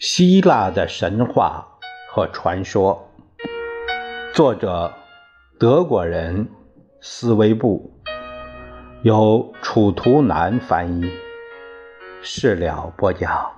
[0.00, 1.62] 希腊的神话
[2.10, 3.06] 和传说，
[4.32, 4.90] 作者
[5.58, 6.48] 德国人
[7.02, 7.92] 斯威布，
[9.02, 11.12] 由楚图南翻译，
[12.22, 13.52] 事了播讲。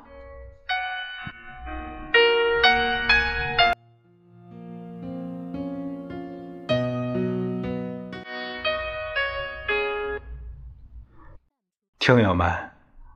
[12.01, 12.53] 听友们，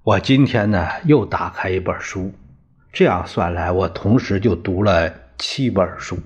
[0.05, 2.33] 我今天呢又打开一本书。
[2.97, 6.17] 这样算来，我同时就读了七本书。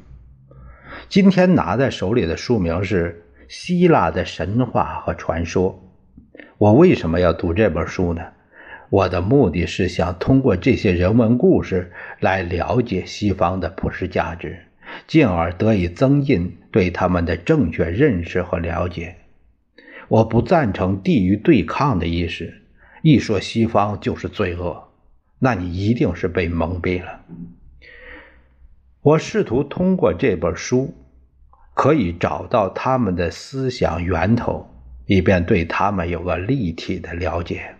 [1.08, 5.82] 今天拿在手里的书名是《希腊的神话和传说》。
[6.58, 8.22] 我为什么要读这本书呢？
[8.88, 14.56] 我的目的是想通过这些人文故事来了解西方的普世价值，
[15.08, 19.16] 进而得以增进对他们的正确认识和了解。
[20.06, 22.62] 我不赞成地域对抗的意识，
[23.02, 24.89] 一说西方就是罪恶。
[25.42, 27.22] 那你一定是被蒙蔽了。
[29.00, 30.94] 我试图通过这本书，
[31.72, 34.68] 可以找到他们的思想源头，
[35.06, 37.74] 以便对他们有个立体的了解。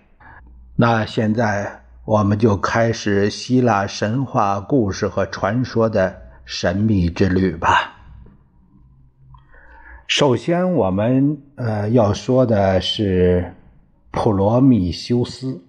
[0.77, 7.99] 那现在我们就开始希腊神话故事和传说的神秘之旅吧。
[10.07, 13.55] 首先，我们呃要说的是
[14.11, 15.63] 普罗米修斯。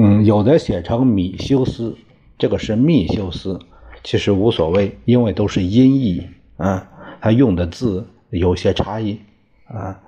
[0.00, 1.96] 嗯，有的写成米修斯，
[2.38, 3.58] 这个是密修斯，
[4.04, 6.24] 其实无所谓，因为都是音译
[6.56, 6.88] 啊，
[7.20, 9.18] 他用的字有些差异
[9.66, 10.00] 啊，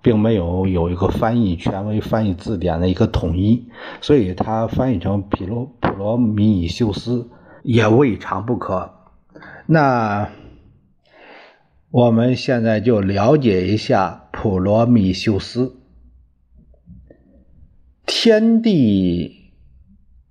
[0.00, 3.68] 并没有有一个翻译权威翻译字典的一个统一，
[4.00, 7.28] 所以他翻译成普罗普罗米修斯
[7.62, 8.90] 也未尝不可。
[9.66, 10.30] 那
[11.90, 15.76] 我们现在就了解一下普罗米修斯。
[18.28, 19.52] 天地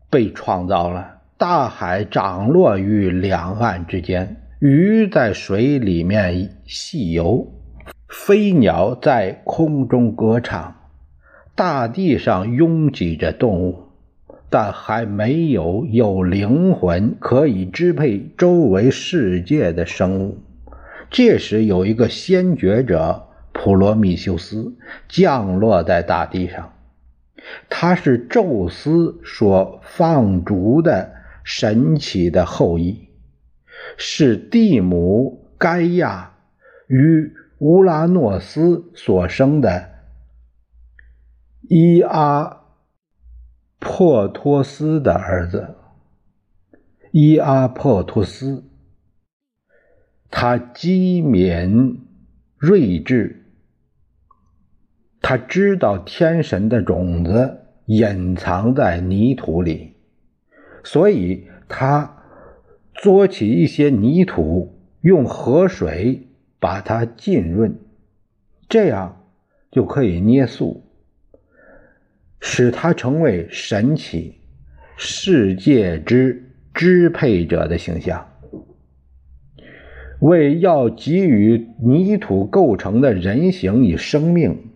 [0.10, 7.54] 被创造了，大海涨落于两岸之间，鱼在水里面戏游，
[8.10, 10.76] 飞鸟在空中歌唱，
[11.56, 13.84] 大地上拥挤着动物，
[14.50, 20.40] 但还没有有灵魂可以支配周围世界的生物。
[21.10, 24.76] 这时，有一个先觉者普罗米修斯
[25.08, 26.74] 降落在大地上。
[27.70, 31.14] 他是宙斯所放逐的
[31.44, 33.10] 神奇的后裔，
[33.98, 36.34] 是蒂姆盖亚
[36.88, 39.90] 与乌拉诺斯所生的
[41.62, 42.62] 伊阿
[43.80, 45.76] 珀托斯的儿子。
[47.12, 48.66] 伊阿珀托斯，
[50.30, 52.02] 他机敏
[52.58, 53.45] 睿智。
[55.28, 59.94] 他知道天神的种子隐藏在泥土里，
[60.84, 62.18] 所以他
[62.94, 66.28] 捉起一些泥土，用河水
[66.60, 67.76] 把它浸润，
[68.70, 69.24] 这样
[69.72, 70.84] 就可以捏塑，
[72.40, 74.36] 使它成为神奇
[74.96, 78.28] 世界之支配者的形象。
[80.20, 84.70] 为要给予泥土构成的人形以生命。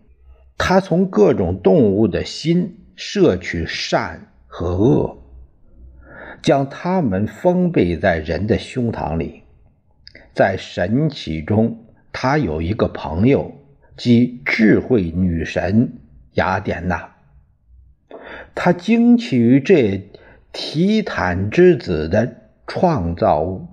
[0.59, 5.17] 他从各种动物的心摄取善和恶，
[6.43, 9.41] 将它们封闭在人的胸膛里。
[10.35, 13.51] 在神奇中，他有一个朋友，
[13.97, 15.93] 即智慧女神
[16.33, 17.15] 雅典娜。
[18.53, 20.11] 他惊奇于这
[20.51, 22.35] 提坦之子的
[22.67, 23.67] 创造物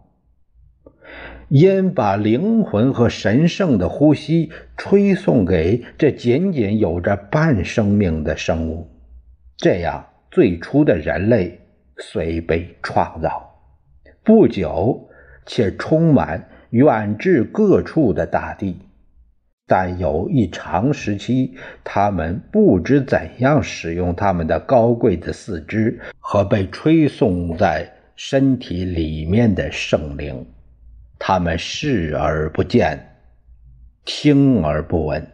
[1.48, 8.88] 因把灵魂和神圣的呼吸吹送给这仅仅有着半生命的生物，
[9.56, 11.60] 这样最初的人类
[11.98, 13.54] 虽被创造
[14.24, 15.08] 不久，
[15.46, 18.76] 且充满远至各处的大地，
[19.68, 21.54] 但有一长时期，
[21.84, 30.44] 他们不知怎样使用他们的高贵的四肢和被吹送在身体里面的圣灵。
[31.18, 33.16] 他们视而不见，
[34.04, 35.26] 听而不闻，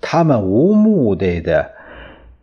[0.00, 1.72] 他们无目的的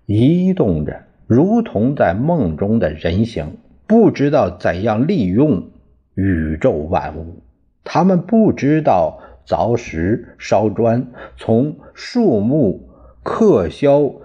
[0.06, 3.57] 移动着，如同在梦中的人形，
[3.88, 5.69] 不知道怎样利用
[6.15, 7.44] 宇宙万物。
[7.83, 11.07] 他们不知道凿石、烧砖，
[11.38, 12.89] 从树木
[13.21, 14.21] 刻削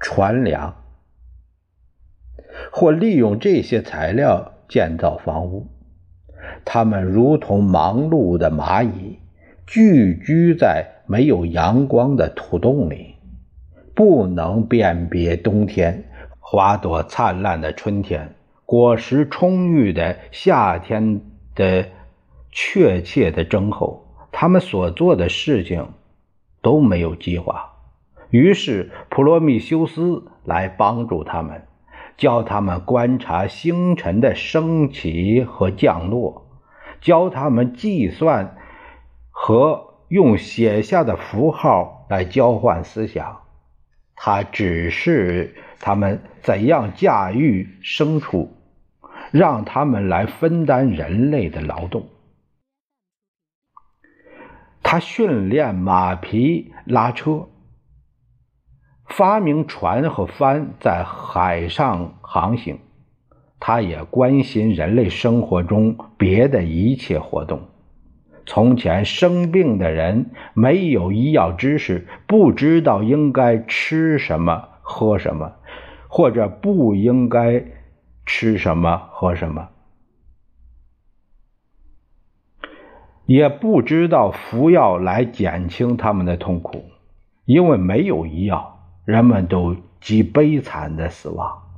[0.00, 0.74] 船梁，
[2.72, 5.68] 或利用这些材料建造房屋。
[6.64, 9.18] 他们如同忙碌的蚂蚁，
[9.66, 13.14] 聚居在没有阳光的土洞里，
[13.94, 16.04] 不能辨别冬天
[16.38, 18.34] 花朵灿烂的春天，
[18.64, 21.20] 果实充裕的夏天
[21.54, 21.86] 的
[22.52, 25.88] 确切的征候，他们所做的事情
[26.62, 27.72] 都没有计划。
[28.30, 31.62] 于是普罗米修斯来帮助他们，
[32.16, 36.46] 教他们观察星辰的升起和降落，
[37.00, 38.56] 教他们计算
[39.30, 43.40] 和用写下的符号来交换思想。
[44.14, 48.54] 他指示他们怎样驾驭牲畜，
[49.30, 52.08] 让他们来分担人类的劳动。
[54.82, 57.48] 他训练马匹拉车，
[59.06, 62.78] 发明船和帆在海上航行。
[63.60, 67.60] 他也关心人类生活中别的一切活动。
[68.46, 75.52] 从前生病的人没有医药知识，不知道应该吃什么、喝什么，
[76.08, 77.64] 或者不应该
[78.26, 79.68] 吃什么、喝什么，
[83.26, 86.86] 也不知道服药来减轻他们的痛苦，
[87.44, 91.69] 因为没有医药，人们都极悲惨的死亡。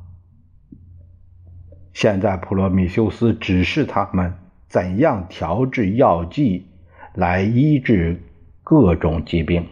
[1.93, 4.35] 现在普罗米修斯指示他们。
[4.69, 6.67] 怎样调制药剂
[7.12, 8.23] 来医治
[8.65, 9.69] 各种疾病？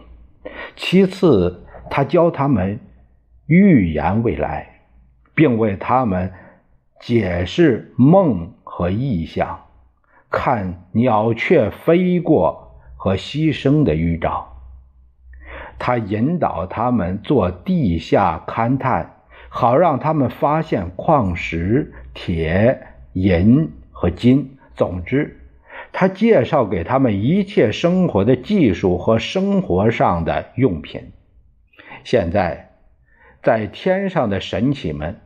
[0.75, 2.79] 其次，他教他们
[3.47, 4.81] 预言未来，
[5.33, 6.31] 并为他们
[6.99, 9.61] 解释梦和意象，
[10.29, 14.53] 看鸟雀飞过和牺牲的预兆。
[15.79, 19.20] 他引导他们做地下勘探，
[19.53, 24.57] 好让他们发现矿石、铁、银和金。
[24.75, 25.41] 总之，
[25.91, 31.11] 他介绍给他们一切生活的技术和生活上的用品。
[32.05, 32.71] 现在，
[33.43, 35.19] 在天上的神启们，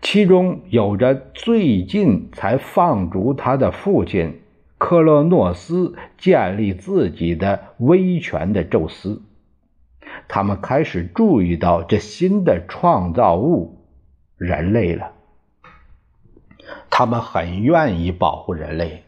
[0.00, 4.40] 其中有着最近才放逐他的父亲
[4.78, 9.22] 克洛诺斯建立自己的威权的宙斯，
[10.28, 13.86] 他们开始注意到这新的创造物——
[14.38, 15.12] 人类了。
[16.90, 19.04] 他们很愿意保护人类，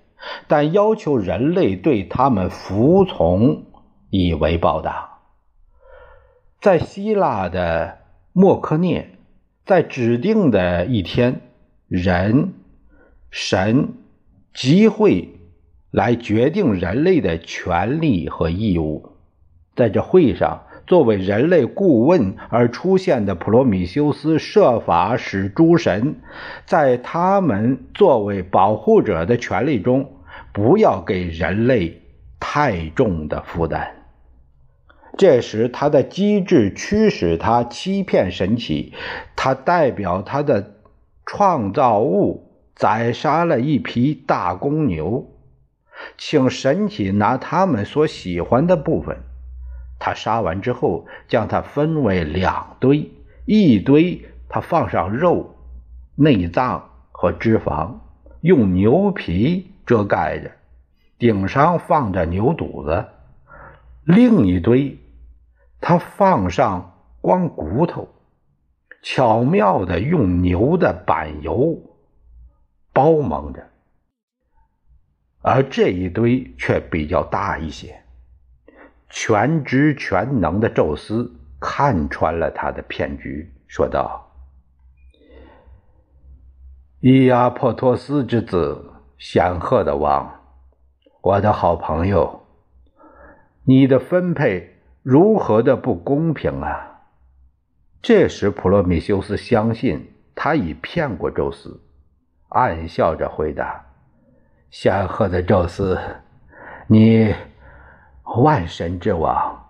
[0.49, 3.67] 但要求人类对他们服从
[4.11, 5.20] 以为报答。
[6.61, 7.99] 在希腊的
[8.32, 9.19] 莫科涅，
[9.64, 11.41] 在指定的一天，
[11.88, 12.55] 人、
[13.31, 13.94] 神
[14.52, 15.38] 集会
[15.91, 19.17] 来决定人类的权利和义务。
[19.75, 20.67] 在这会上。
[20.87, 26.17] 作为人类顾问而出现的普罗米修斯，设法使诸神
[26.67, 30.13] 在他们作为保护者的权利中，
[30.53, 32.03] 不要给人类
[32.39, 33.97] 太重的负担。
[35.17, 38.93] 这时，他的机智驱使他欺骗神奇，
[39.37, 40.75] 他代表他的
[41.25, 45.31] 创造物宰杀了一匹大公牛，
[46.19, 49.17] 请神奇拿他们所喜欢的部分。
[49.99, 53.11] 他杀完之后，将它分为两堆，
[53.46, 55.55] 一堆他放上肉、
[56.14, 57.94] 内脏和脂肪，
[58.41, 60.50] 用牛皮遮盖着，
[61.19, 63.05] 顶上放着牛肚子；
[64.05, 64.98] 另一堆
[65.81, 68.08] 他放上光骨头，
[69.03, 71.81] 巧妙的用牛的板油
[72.93, 73.67] 包蒙着，
[75.41, 78.04] 而这一堆却比较大一些。
[79.17, 84.29] 全知全能的宙斯看穿了他的骗局，说道
[86.99, 90.41] ：“伊阿珀托斯之子，显赫的王，
[91.23, 92.44] 我的好朋友，
[93.63, 97.05] 你的分配如何的不公平啊！”
[98.03, 101.81] 这时，普罗米修斯相信他已骗过宙斯，
[102.49, 103.87] 暗笑着回答
[104.73, 105.97] ：“显赫的宙斯，
[106.89, 107.33] 你。”
[108.25, 109.67] 万神之王，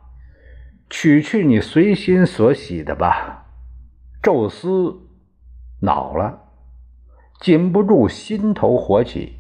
[0.88, 3.46] 取去你随心所喜的吧。
[4.22, 4.96] 宙斯
[5.80, 6.44] 恼了，
[7.40, 9.36] 禁不住心头火起，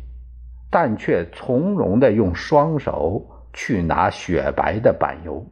[0.70, 5.46] 但却从容的用双手去拿雪白的板油。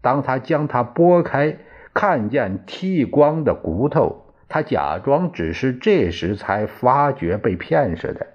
[0.00, 1.58] 当他将它拨开，
[1.94, 8.26] 看见剃光的骨头，他假装只是这时才发觉被骗似的，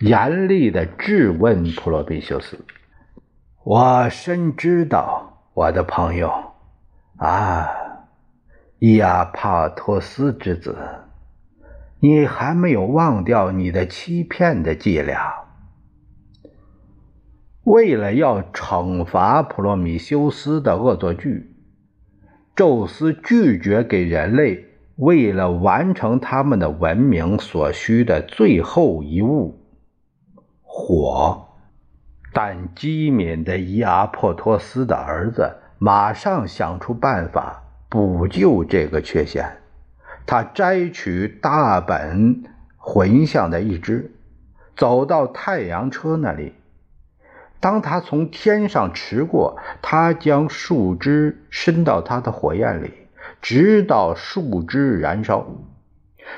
[0.00, 2.58] 严厉的质问普罗比修斯。
[3.62, 6.32] 我深知道，我的朋友
[7.18, 7.68] 啊，
[8.78, 10.78] 伊阿帕托斯之子，
[12.00, 15.34] 你还没有忘掉你的欺骗的伎俩。
[17.64, 21.54] 为了要惩罚普罗米修斯的恶作剧，
[22.56, 24.64] 宙斯拒绝给人类
[24.96, 29.60] 为了完成他们的文明所需的最后一物——
[30.64, 31.48] 火。
[32.32, 39.58] 但机敏的伊阿破托斯的儿子马上想出办法补救这个缺陷。
[40.26, 42.44] 他摘取大本
[42.76, 44.12] 魂像的一只，
[44.76, 46.54] 走到太阳车那里。
[47.58, 52.92] 当他从天上驰过，他将树枝伸到他的火焰里，
[53.42, 55.46] 直到树枝燃烧。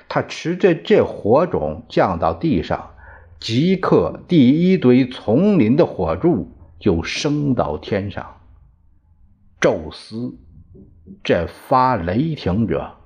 [0.08, 2.91] 他持着这火种降到地上。
[3.42, 8.36] 即刻，第一堆丛林的火柱就升到天上。
[9.60, 10.38] 宙斯，
[11.24, 12.98] 这发雷霆者，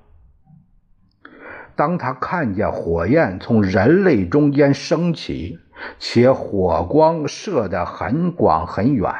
[1.75, 5.57] 当他看见火焰从人类中间升起，
[5.97, 9.11] 且火光射得很广很远，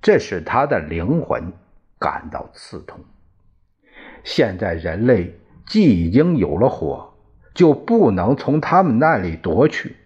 [0.00, 1.52] 这使他的灵魂
[1.98, 2.98] 感到刺痛。
[4.24, 7.12] 现在人类既已经有了火，
[7.52, 9.96] 就不能从他们那里夺去。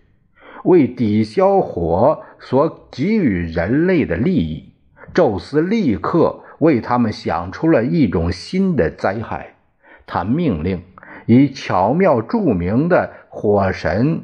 [0.64, 4.72] 为抵消火所给予人类的利益，
[5.14, 9.54] 宙斯立刻为他们想出了一种新的灾害。
[10.06, 10.82] 他命令
[11.26, 14.22] 以巧妙著名的火神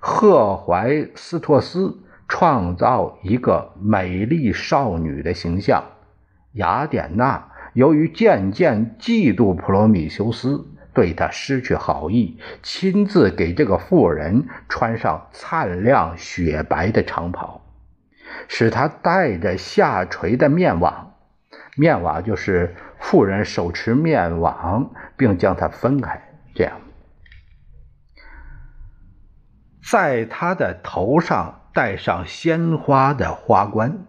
[0.00, 1.98] 赫淮斯托斯
[2.28, 5.84] 创造一个美丽少女的形象。
[6.52, 10.66] 雅典娜由于渐渐嫉妒普罗米修斯。
[10.94, 17.60] 对他失去好意，亲自给这个妇人穿上灿亮雪白的长袍，
[18.48, 21.14] 使她戴着下垂的面网。
[21.76, 26.22] 面网就是妇人手持面网，并将它分开，
[26.54, 26.80] 这样，
[29.90, 34.06] 在她的头上戴上鲜花的花冠，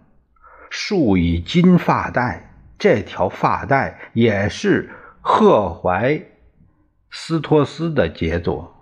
[0.69, 2.51] 束以金发带。
[2.77, 6.21] 这条发带也是赫怀。
[7.09, 8.75] 斯托斯的杰作，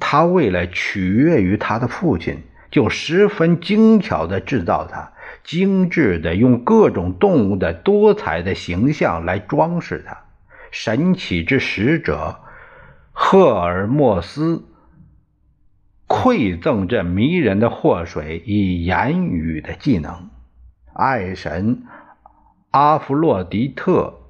[0.00, 5.12] 他为了取悦于他的父亲，就十分精巧地制造它，
[5.44, 10.18] 精致地用各种动物的多彩的形象来装饰它。
[10.72, 12.40] 神奇之使者
[13.12, 14.64] 赫尔墨斯
[16.08, 20.30] 馈赠这迷人的祸水以言语的技能，
[20.92, 21.84] 爱神
[22.72, 24.20] 阿弗洛狄特。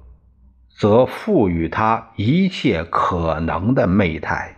[0.77, 4.57] 则赋予他一切可能的媚态，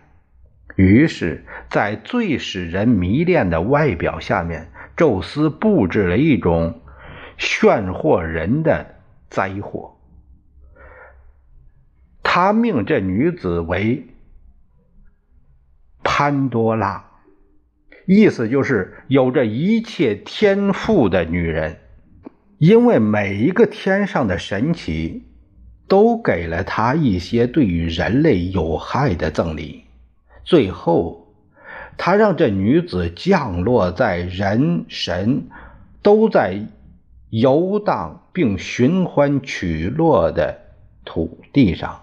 [0.76, 6.82] 于是，在最使人迷恋的外表下面，宙斯布置了一种
[7.38, 8.96] 炫惑人的
[9.30, 9.96] 灾祸。
[12.24, 14.08] 他命这女子为
[16.04, 17.12] 潘多拉，
[18.08, 21.78] 意思就是有着一切天赋的女人，
[22.58, 25.24] 因为每一个天上的神奇。
[25.88, 29.86] 都给了他一些对于人类有害的赠礼。
[30.44, 31.34] 最后，
[31.98, 35.48] 他让这女子降落在人神
[36.02, 36.62] 都在
[37.30, 40.60] 游荡并寻欢取乐的
[41.04, 42.02] 土地上。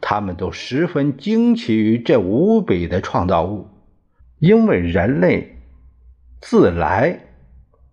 [0.00, 3.68] 他们都十分惊奇于这无比的创造物，
[4.38, 5.58] 因为人类
[6.40, 7.18] 自来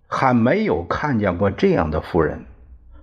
[0.07, 2.45] 还没有看见过这样的妇人。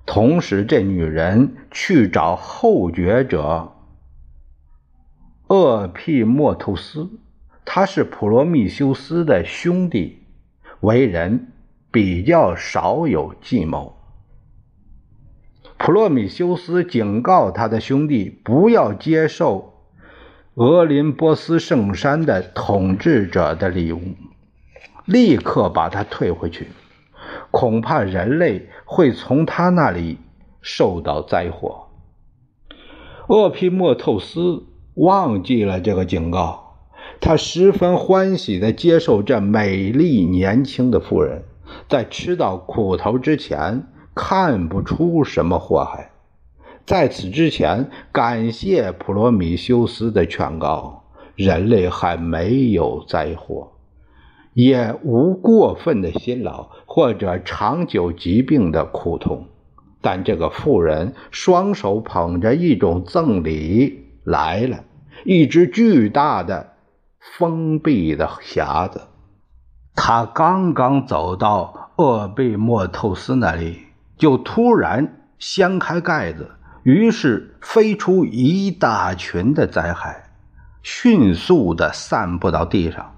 [0.04, 3.72] 同时，这女人去找后觉者
[5.48, 7.10] 厄庇莫图斯，
[7.64, 10.24] 他是普罗米修斯的兄弟，
[10.80, 11.52] 为人
[11.90, 13.96] 比较少有计谋。
[15.78, 19.74] 普罗米修斯警告他的兄弟不要接受
[20.54, 24.14] 俄林波斯圣山的统治者的礼物，
[25.04, 26.68] 立刻把他退回去。
[27.52, 30.18] 恐怕人类会从他那里
[30.60, 31.86] 受到灾祸。
[33.28, 36.78] 厄皮莫透斯忘记了这个警告，
[37.20, 41.44] 他十分欢喜地接受这美丽年轻的妇人，
[41.88, 46.10] 在吃到苦头之前看不出什么祸害。
[46.84, 51.04] 在此之前，感谢普罗米修斯的劝告，
[51.36, 53.72] 人类还没有灾祸。
[54.54, 59.46] 也无过分的辛劳或者长久疾病的苦痛，
[60.00, 64.84] 但这个妇人双手捧着一种赠礼来了，
[65.24, 66.72] 一只巨大的
[67.38, 69.02] 封闭的匣子。
[69.94, 73.78] 他刚刚走到厄贝莫透斯那里，
[74.16, 76.50] 就突然掀开盖子，
[76.82, 80.30] 于是飞出一大群的灾害，
[80.82, 83.14] 迅速地散布到地上。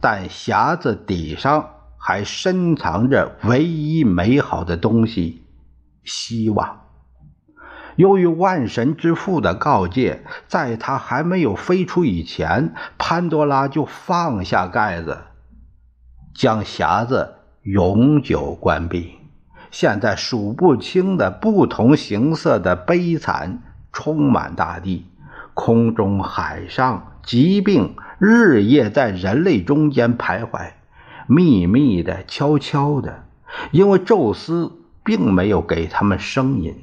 [0.00, 5.44] 但匣子底上还深藏着唯一美好的东西——
[6.04, 6.80] 希望。
[7.96, 15.18] 由于万神之父的告诫，在他还没有飞出以前，潘多拉就放下盖子，
[16.32, 19.18] 将匣子永久关闭。
[19.72, 23.62] 现在数不清的不同形色的悲惨
[23.92, 25.04] 充满大地，
[25.60, 30.70] 空中、海上，疾病日夜在人类中间徘徊，
[31.26, 33.24] 秘密的、悄悄的，
[33.72, 34.70] 因为宙斯
[35.02, 36.76] 并没有给他们声音。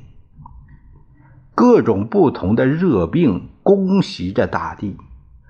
[1.56, 4.98] 各种不同的热病攻袭着大地，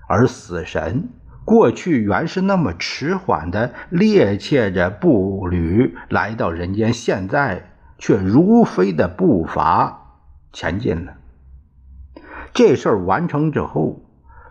[0.07, 1.09] 而死神
[1.43, 10.19] 过去原是那么迟缓的趔趄着步履来到人间，现在却如飞的步伐
[10.53, 11.13] 前进了。
[12.55, 13.99] 这事儿完成之后，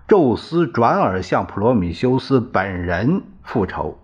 [0.07, 3.99] 宙斯转而向普罗米修斯本人复仇。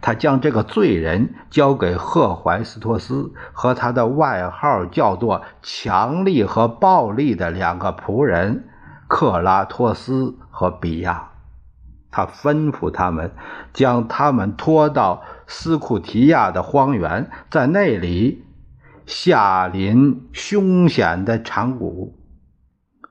[0.00, 8.70] 他将这个罪人交给赫淮斯托斯和他的外号叫做“强力”和“暴力”的两个仆人
[9.06, 11.32] 克拉托斯和比亚。
[12.10, 13.32] 他吩咐他们
[13.74, 18.46] 将他们拖到斯库提亚的荒原，在那里
[19.04, 22.18] 下临凶险的长谷。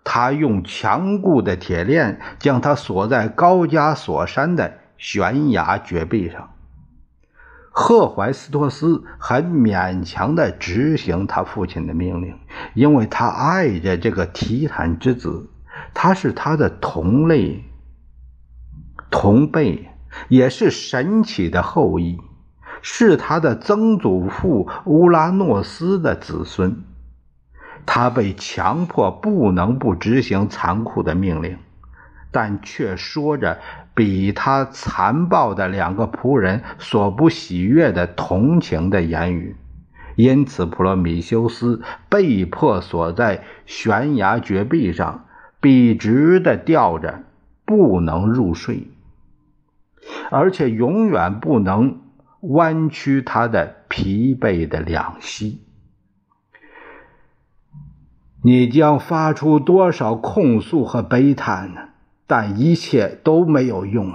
[0.03, 6.49] 他用强固的铁链将他锁在高加索山的悬崖绝壁上。
[7.73, 12.37] 赫淮斯托斯很勉强地执行他父亲的命令，
[12.73, 15.49] 因为他爱着这个提坦之子，
[15.93, 17.63] 他是他的同类、
[19.09, 19.87] 同辈，
[20.27, 22.19] 也是神奇的后裔，
[22.81, 26.83] 是他的曾祖父乌拉诺斯的子孙。
[27.85, 31.57] 他被强迫不能不执行残酷的命令。
[32.33, 33.59] 但却说着
[33.93, 39.57] 比他残暴的两个仆人所不喜悦的同情的言语，
[40.15, 45.25] 因此普罗米修斯被迫锁在悬崖绝壁上，
[45.59, 47.23] 笔直的吊着，
[47.65, 48.87] 不能入睡，
[50.29, 51.99] 而且永远不能
[52.39, 55.59] 弯曲他的疲惫的两膝。
[58.43, 61.89] 你将发出多少控诉和悲叹呢？
[62.25, 64.13] 但一切都没有用，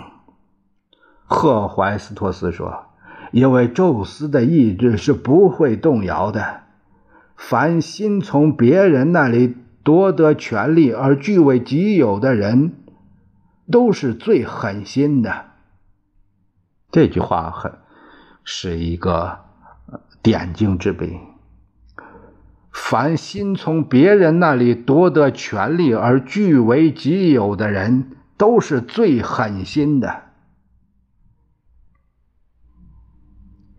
[1.26, 2.86] 赫淮斯托斯说
[3.30, 6.62] ：“因为宙斯的意志是不会动摇的。
[7.36, 12.72] 凡心从别人那里夺得权力而据为己有的人，
[13.70, 15.50] 都是最狠心的。”
[16.90, 17.72] 这句话很
[18.42, 19.40] 是一个
[20.22, 21.18] 点睛之笔。
[22.78, 30.24] 凡心从别人那里夺得权力而据为己有的人，都是最狠心的。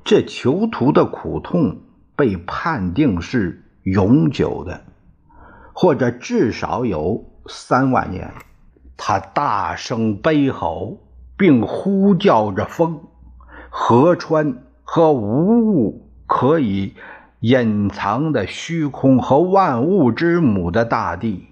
[0.03, 1.83] 这囚徒的苦痛
[2.15, 4.83] 被判定是永久的，
[5.73, 8.33] 或者至少有三万年。
[8.97, 10.97] 他大声悲吼，
[11.37, 12.99] 并呼叫着风、
[13.69, 16.95] 河川和无物可以。
[17.39, 21.47] 隐藏的虚空和万物之母的大地，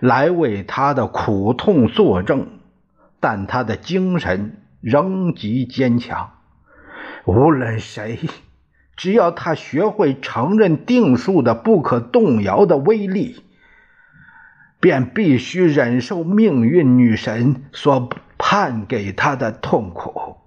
[0.00, 2.46] 来为他的苦痛作证，
[3.20, 6.30] 但他的精神仍极坚强。
[7.26, 8.18] 无论谁，
[8.96, 13.44] 只要他学会承认定数的不可动摇的威力，
[14.80, 20.38] 便必须忍受命运女神所判给他的痛苦。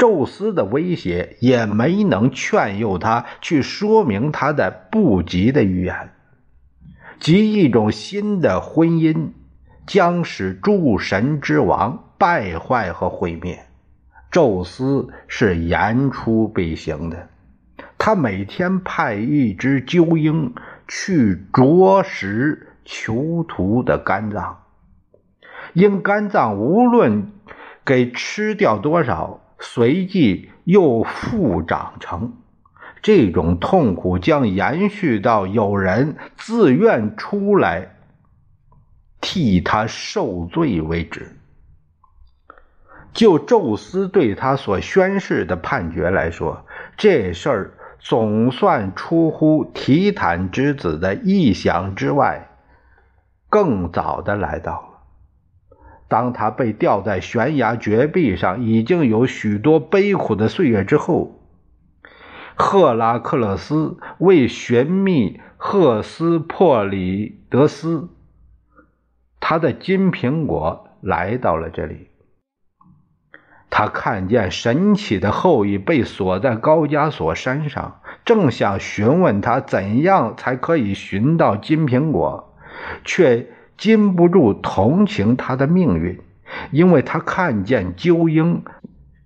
[0.00, 6.14] 宙斯的威胁也没能劝诱他去说明他的不吉的预言，
[7.18, 9.32] 即一种新的婚姻
[9.86, 13.66] 将使诸神之王败坏和毁灭。
[14.30, 17.28] 宙斯是言出必行的，
[17.98, 20.54] 他每天派一只鸠鹰
[20.88, 24.62] 去啄食囚徒的肝脏，
[25.74, 27.32] 因肝脏无论
[27.84, 29.42] 给吃掉多少。
[29.60, 32.32] 随即又复长成，
[33.02, 37.96] 这种痛苦将延续到有人自愿出来
[39.20, 41.36] 替他受罪为止。
[43.12, 46.64] 就宙斯对他所宣誓的判决来说，
[46.96, 52.48] 这事儿总算出乎提坦之子的意想之外，
[53.48, 54.89] 更早的来到。
[56.10, 61.40] 当他被吊在悬崖绝壁上，已经有许多悲苦的岁月之后，
[62.56, 68.08] 赫拉克勒斯为寻觅赫斯珀里德斯，
[69.38, 72.08] 他的金苹果来到了这里。
[73.70, 82.58] 他看见神奇的后裔被锁在高加索山上，正想询问他怎样才可以寻到金苹果，
[83.04, 83.46] 却
[83.80, 86.20] 禁不住同情他的命运，
[86.70, 88.62] 因为他看见鸠鹰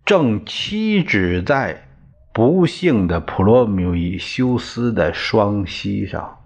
[0.05, 1.89] 正栖止在
[2.33, 6.39] 不幸的普罗米修斯的双膝上。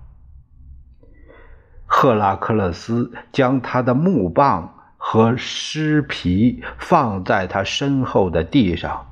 [1.84, 9.06] 赫拉克勒斯将他的木棒和尸皮放在他身后的地上，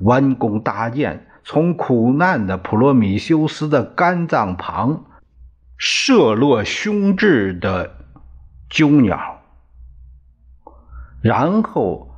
[0.00, 1.26] 弯弓搭箭。
[1.46, 5.04] 从苦难的普罗米修斯的肝脏旁
[5.76, 8.03] 射落胸质的
[8.68, 9.40] 鸠鸟，
[11.20, 12.08] 然后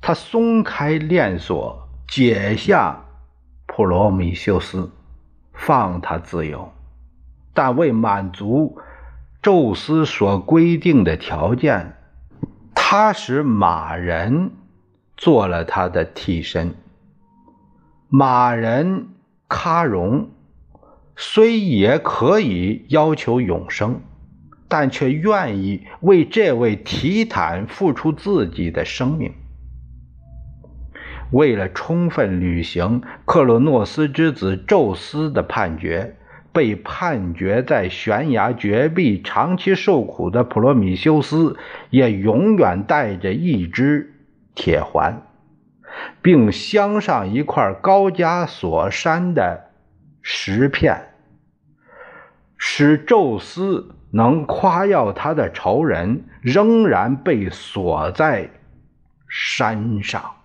[0.00, 3.04] 他松开链锁，解下
[3.66, 4.90] 普罗米修斯，
[5.52, 6.72] 放他自由。
[7.54, 8.78] 但为满足
[9.40, 11.96] 宙斯所规定的条件，
[12.74, 14.52] 他使马人
[15.16, 16.74] 做了他的替身。
[18.08, 19.08] 马人
[19.48, 20.28] 喀戎
[21.16, 24.02] 虽也可以要求永生，
[24.68, 29.32] 但却愿意为这位提坦付出自己的生命。
[31.32, 36.16] 为了充分履行克洛诺斯之子宙斯的判决，
[36.52, 41.56] 被判决在悬崖绝壁长期受苦的普罗米修斯
[41.90, 44.14] 也永远带着一只
[44.54, 45.22] 铁环。
[46.20, 49.70] 并镶上一块高加索山的
[50.20, 51.14] 石片，
[52.58, 58.50] 使宙斯能夸耀他的仇人仍然被锁在
[59.28, 60.35] 山上。